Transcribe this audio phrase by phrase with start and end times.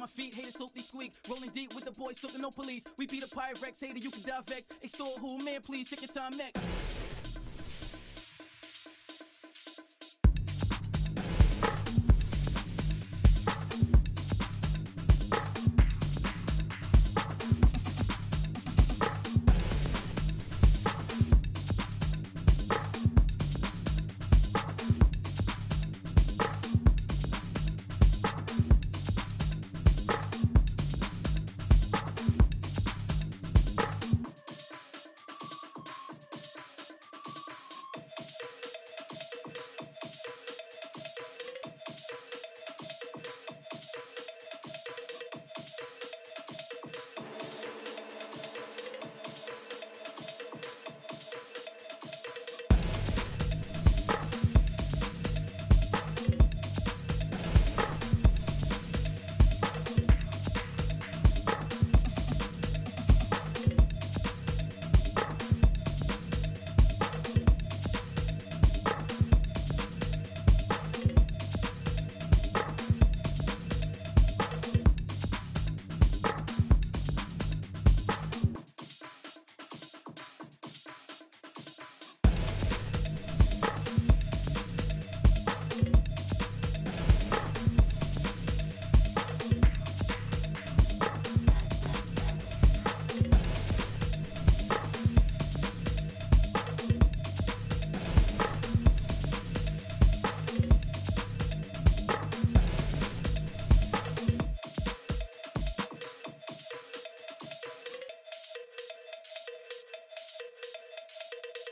[0.00, 1.12] my feet, haters hope they squeak.
[1.28, 2.84] Rolling deep with the boys, soaking no police.
[2.98, 4.68] We beat a Pyrex, hater, you can die vex.
[4.82, 6.95] Extort who, man, please, check your time next.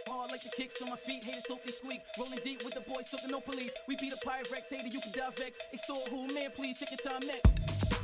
[0.07, 2.03] Hard like the kicks on my feet, haters hope they squeak.
[2.19, 3.73] Rolling deep with the boys, soaking no police.
[3.89, 5.59] We beat a Pyrex, hater, you can die vex.
[5.73, 8.04] Extort who, man, please, check your time next.